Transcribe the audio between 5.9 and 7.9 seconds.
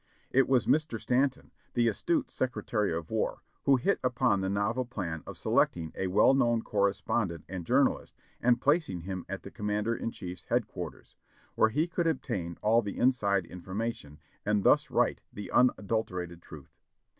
a well known correspondent and jour